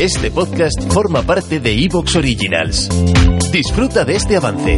[0.00, 2.88] Este podcast forma parte de Evox Originals.
[3.52, 4.76] Disfruta de este avance.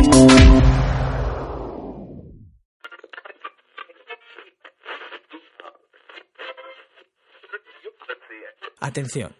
[8.78, 9.34] Atención.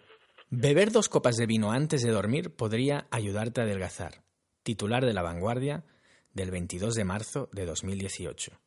[0.49, 4.23] Beber dos copas de vino antes de dormir podría ayudarte a adelgazar.
[4.63, 5.85] Titular de La Vanguardia
[6.33, 8.59] del 22 de marzo de 2018.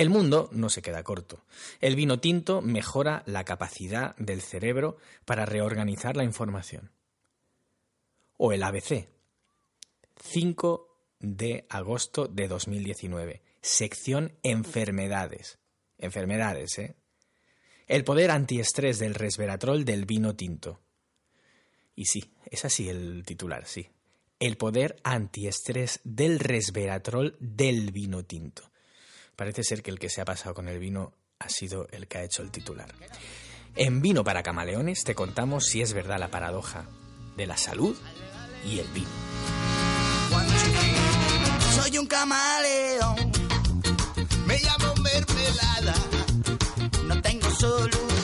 [0.00, 1.44] El mundo no se queda corto.
[1.78, 4.96] El vino tinto mejora la capacidad del cerebro
[5.26, 6.90] para reorganizar la información.
[8.38, 9.08] O el ABC.
[10.22, 13.42] 5 de agosto de 2019.
[13.60, 15.58] Sección Enfermedades.
[15.98, 16.96] Enfermedades, ¿eh?
[17.86, 20.80] El poder antiestrés del resveratrol del vino tinto.
[21.94, 23.90] Y sí, es así el titular, sí.
[24.38, 28.70] El poder antiestrés del resveratrol del vino tinto.
[29.40, 32.18] Parece ser que el que se ha pasado con el vino ha sido el que
[32.18, 32.94] ha hecho el titular.
[33.74, 36.84] En Vino para Camaleones te contamos si es verdad la paradoja
[37.38, 37.96] de la salud
[38.66, 39.08] y el vino.
[41.74, 43.32] Soy un camaleón,
[44.46, 45.94] me llamo mermelada,
[47.06, 48.19] no tengo solución,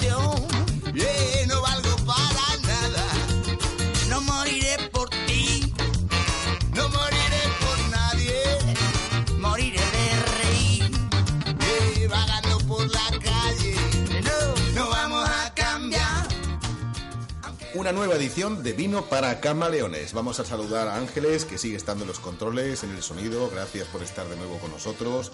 [17.87, 20.13] Una nueva edición de Vino para Camaleones.
[20.13, 23.49] Vamos a saludar a Ángeles, que sigue estando en los controles, en el sonido.
[23.49, 25.31] Gracias por estar de nuevo con nosotros.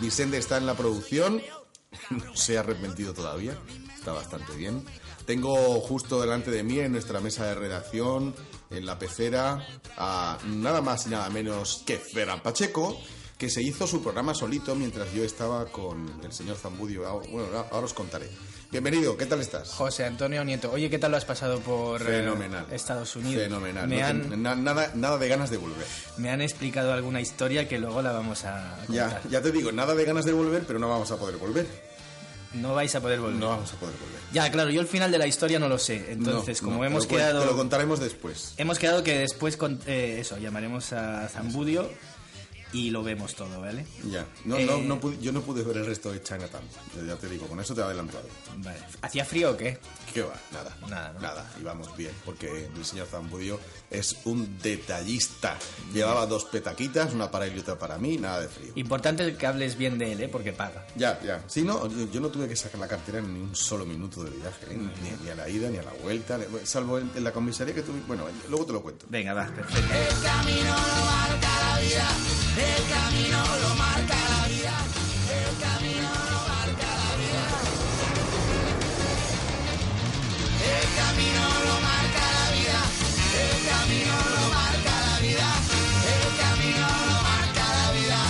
[0.00, 1.42] Vicente está en la producción.
[2.10, 3.58] No se ha arrepentido todavía.
[3.96, 4.84] Está bastante bien.
[5.26, 8.32] Tengo justo delante de mí en nuestra mesa de redacción,
[8.70, 9.66] en la pecera,
[9.96, 12.96] a nada más y nada menos que Ferran Pacheco,
[13.38, 17.06] que se hizo su programa solito mientras yo estaba con el señor Zambudio.
[17.06, 18.28] Ah, Bueno, ahora os contaré.
[18.72, 19.68] Bienvenido, ¿qué tal estás?
[19.70, 22.66] José Antonio Nieto, oye, ¿qué tal lo has pasado por eh, Fenomenal.
[22.72, 23.44] Estados Unidos?
[23.44, 23.86] Fenomenal.
[23.88, 25.86] Me No han, na- nada, nada de ganas de volver.
[26.16, 29.30] me han explicado alguna historia que luego la vamos a Ya, contar.
[29.30, 31.66] ya te digo, nada de ganas de volver, pero no vamos a poder volver.
[32.54, 33.38] No vais a poder volver.
[33.38, 34.20] No vamos a poder volver.
[34.32, 36.10] Ya, claro, yo el final de la historia no lo sé.
[36.12, 37.40] Entonces, No, como no, hemos te lo quedado...
[37.40, 38.54] Te lo contaremos después.
[38.56, 41.88] Hemos quedado que después, con, eh, eso, llamaremos a Zambudio
[42.72, 43.86] y lo vemos todo, ¿vale?
[44.10, 44.26] Ya.
[44.44, 46.64] No, Eh, no, no pude- yo no pude ver el resto de Chinatown.
[47.06, 48.30] Ya te digo, con eso te adelanto algo.
[48.58, 48.78] Vale.
[49.02, 49.78] ¿Hacía frío o qué?
[50.12, 50.34] ¿Qué va?
[50.52, 50.76] Nada.
[50.88, 51.20] Nada, ¿no?
[51.20, 51.50] Nada.
[51.60, 53.58] Y vamos bien, porque el señor Zambudio
[53.90, 55.56] es un detallista.
[55.92, 58.72] Llevaba dos petaquitas, una para él y otra para mí, nada de frío.
[58.74, 60.28] Importante que hables bien de él, ¿eh?
[60.28, 60.86] Porque paga.
[60.96, 61.42] Ya, ya.
[61.46, 64.24] Sí, no, yo, yo no tuve que sacar la cartera en ni un solo minuto
[64.24, 64.76] de viaje, ¿eh?
[64.76, 67.82] ni, ni a la ida, ni a la vuelta, salvo en, en la comisaría que
[67.82, 68.00] tuve.
[68.06, 69.06] Bueno, luego te lo cuento.
[69.08, 69.94] Venga, va, perfecto.
[69.94, 72.08] El camino lo marca la vida,
[72.58, 74.74] el camino lo marca la vida,
[75.30, 77.44] el camino lo marca la vida.
[80.58, 82.80] El camino lo marca la vida,
[83.46, 85.48] el camino lo marca la vida,
[86.16, 88.20] el camino lo marca la vida.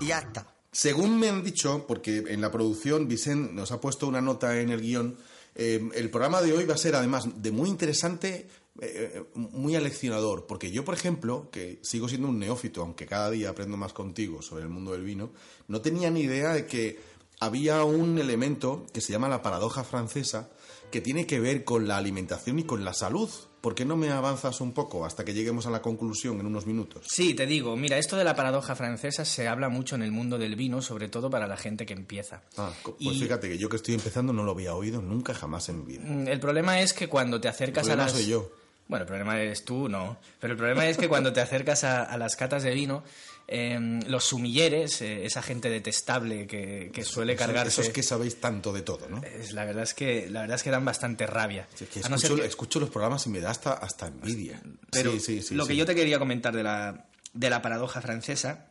[0.00, 0.46] Y ya está.
[0.70, 4.70] Según me han dicho, porque en la producción Vicente nos ha puesto una nota en
[4.70, 5.16] el guion,
[5.56, 8.48] eh, el programa de hoy va a ser además de muy interesante,
[8.80, 13.50] eh, muy aleccionador, porque yo, por ejemplo, que sigo siendo un neófito, aunque cada día
[13.50, 15.30] aprendo más contigo sobre el mundo del vino,
[15.66, 16.98] no tenía ni idea de que
[17.40, 20.50] había un elemento que se llama la paradoja francesa,
[20.90, 23.28] que tiene que ver con la alimentación y con la salud.
[23.60, 26.64] ¿Por qué no me avanzas un poco hasta que lleguemos a la conclusión en unos
[26.66, 27.04] minutos?
[27.10, 30.38] Sí, te digo, mira, esto de la paradoja francesa se habla mucho en el mundo
[30.38, 32.42] del vino, sobre todo para la gente que empieza.
[32.56, 35.68] Ah, pues Y- fíjate que yo que estoy empezando no lo había oído nunca jamás
[35.68, 36.04] en mi vida.
[36.06, 38.12] Mm, El problema es que cuando te acercas El a las...
[38.12, 38.50] soy yo.
[38.88, 40.18] Bueno, el problema eres tú, no.
[40.40, 43.04] Pero el problema es que cuando te acercas a, a las catas de vino,
[43.46, 47.80] eh, los sumilleres, eh, esa gente detestable que, que suele cargarse...
[47.82, 49.22] Esos que sabéis tanto de todo, ¿no?
[49.22, 51.66] es- la verdad es que la verdad es que dan bastante rabia.
[51.80, 54.06] Es que A no ser escucho, que- escucho los programas y me da hasta, hasta
[54.08, 54.60] envidia.
[54.90, 57.04] Pero sí, sí, sí, lo que yo te quería comentar de la,
[57.34, 58.66] de la paradoja francesa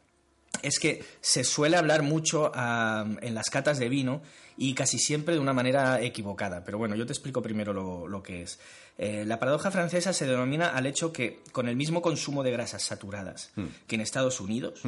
[0.62, 4.22] es que se suele hablar mucho en las catas de vino
[4.58, 6.64] y casi siempre de una manera equivocada.
[6.64, 8.60] Pero bueno, yo te explico primero lo, lo que es.
[8.98, 12.84] Eh, la paradoja francesa se denomina al hecho que con el mismo consumo de grasas
[12.84, 13.68] saturadas Hmm.
[13.86, 14.82] que en Estados Unidos,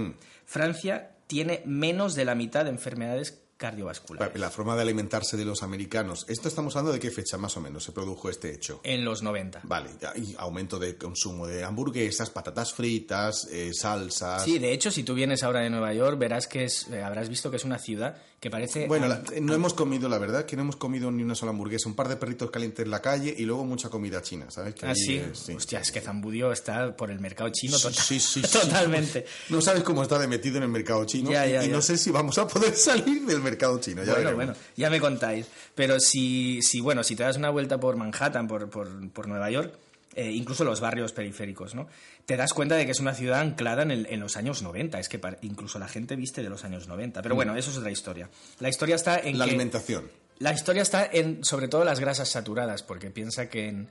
[0.46, 4.40] Francia tiene menos de la mitad de enfermedades cardiovasculares.
[4.40, 6.26] La forma de alimentarse de los americanos.
[6.30, 8.80] Esto estamos hablando de qué fecha más o menos se produjo este hecho.
[8.84, 9.60] En los 90.
[9.64, 14.44] Vale, y aumento de consumo de hamburguesas, patatas fritas, eh, salsas.
[14.46, 17.28] Sí, de hecho, si tú vienes ahora de Nueva York, verás que es, eh, habrás
[17.30, 18.88] visto que es una ciudad que parece...
[18.88, 21.90] Bueno, la- no hemos comido, la verdad, que no hemos comido ni una sola hamburguesa,
[21.90, 24.76] un par de perritos calientes en la calle y luego mucha comida china, ¿sabes?
[24.76, 25.18] Que Ah, sí.
[25.18, 25.54] es- sí.
[25.54, 28.52] Hostia, es que Zambudio está por el mercado chino Sí, total- sí, sí, sí.
[28.60, 29.26] totalmente.
[29.50, 31.74] No sabes cómo está de metido en el mercado chino Ya, y- ya, y, ya.
[31.76, 34.04] no sé si vamos a poder salir del mercado chino.
[34.04, 34.36] Ya bueno, veremos.
[34.36, 35.48] bueno, ya me contáis.
[35.76, 39.50] Pero si, si, bueno, si te das una vuelta por Manhattan, por, por, por Nueva
[39.50, 39.74] York,
[40.16, 41.88] eh, incluso los barrios periféricos, ¿no?
[42.26, 45.00] Te das cuenta de que es una ciudad anclada en, el- en los años 90.
[45.00, 47.22] Es que par- incluso la gente viste de los años 90.
[47.22, 48.30] Pero bueno, eso es otra historia.
[48.60, 49.52] La historia está en La que...
[49.52, 50.10] alimentación.
[50.40, 53.88] La historia está en, sobre todo, las grasas saturadas, porque piensa que en,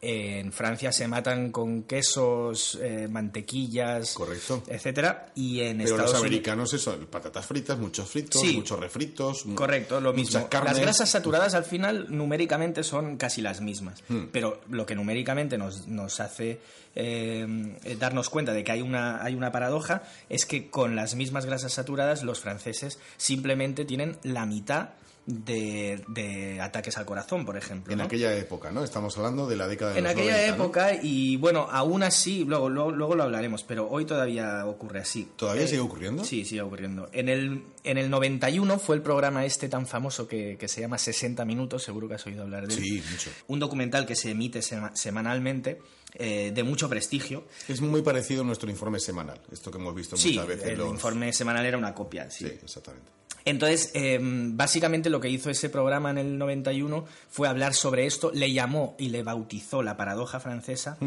[0.00, 4.62] en Francia se matan con quesos, eh, mantequillas, Correcto.
[4.68, 6.20] etcétera, y en Pero Estados los Unidos...
[6.26, 8.56] americanos, eso, patatas fritas, muchos fritos, Sí.
[8.56, 9.44] muchos refritos.
[9.54, 10.48] Correcto, lo mismo.
[10.48, 10.72] carnes.
[10.74, 14.26] Las grasas saturadas al final numéricamente son casi las mismas, Hmm.
[14.30, 16.60] pero lo que numéricamente nos, nos hace
[16.94, 21.44] eh, darnos cuenta de que hay una, hay una paradoja es que con las mismas
[21.46, 24.90] grasas saturadas los franceses simplemente tienen la mitad
[25.28, 27.92] de, de ataques al corazón, por ejemplo.
[27.92, 28.04] En ¿no?
[28.04, 28.82] aquella época, ¿no?
[28.82, 30.64] Estamos hablando de la década de En los aquella 90, ¿no?
[30.64, 35.28] época, y bueno, aún así, luego, luego, luego lo hablaremos, pero hoy todavía ocurre así.
[35.36, 36.24] ¿Todavía Eh, sigue ocurriendo?
[36.24, 37.10] Sí, sigue ocurriendo.
[37.12, 40.96] En el, en el 91 fue el programa este tan famoso que, que se llama
[40.96, 42.80] 60 Minutos, seguro que has oído hablar de él.
[42.82, 43.30] Sí, mucho.
[43.48, 45.78] Un documental que se emite sema- semanalmente,
[46.14, 47.44] eh, de mucho prestigio.
[47.68, 50.68] Es muy parecido a nuestro informe semanal, esto que hemos visto Sí, muchas veces.
[50.68, 52.46] el los- informe semanal era una copia, sí.
[52.46, 53.10] Sí, exactamente.
[53.48, 58.30] Entonces, eh, básicamente lo que hizo ese programa en el 91 fue hablar sobre esto,
[58.34, 60.98] le llamó y le bautizó la paradoja francesa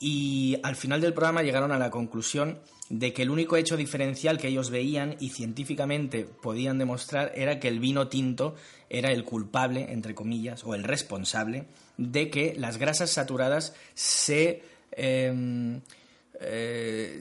[0.00, 2.58] y al final del programa llegaron a la conclusión
[2.88, 7.68] de que el único hecho diferencial que ellos veían y científicamente podían demostrar era que
[7.68, 8.56] el vino tinto
[8.90, 11.66] era el culpable, entre comillas, o el responsable
[11.96, 14.62] de que las grasas saturadas se...
[14.92, 15.80] eh,
[16.40, 17.18] eh,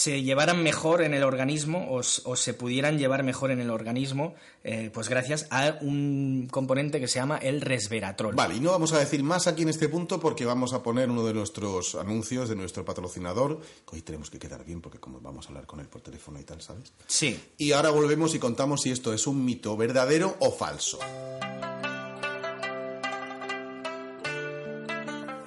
[0.00, 4.90] se llevaran mejor en el organismo o, se pudieran llevar mejor en el organismo, eh,
[4.94, 8.34] pues gracias a un componente que se llama el resveratrol.
[8.34, 11.10] Vale, y no vamos a decir más aquí en este punto porque vamos a poner
[11.10, 13.60] uno de nuestros anuncios de nuestro patrocinador.
[13.92, 16.44] Hoy tenemos que quedar bien porque como vamos a hablar con él por teléfono y
[16.44, 16.94] tal, ¿sabes?
[17.06, 17.38] Sí.
[17.58, 20.98] Y ahora volvemos y contamos si esto es un mito verdadero o falso.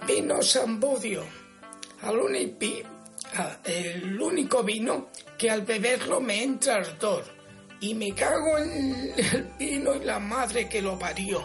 [0.06, 1.24] Vino Sambudio,
[3.64, 7.24] el único vino que al beberlo me entra ardor
[7.80, 11.44] y me cago en el vino y la madre que lo parió.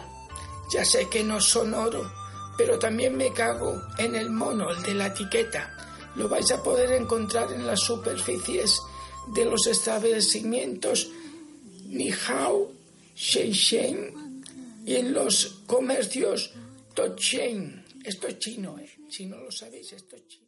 [0.73, 2.13] Ya sé que no son oro,
[2.57, 5.75] pero también me cago en el mono, el de la etiqueta.
[6.17, 8.81] Lo vais a poder encontrar en las superficies
[9.35, 11.09] de los establecimientos
[11.87, 12.73] Nihao,
[13.15, 14.43] Shenzhen
[14.85, 16.53] y en los comercios
[16.95, 17.85] Tochen.
[18.05, 18.91] Esto es chino, ¿eh?
[19.09, 20.48] Si no lo sabéis, esto es chino.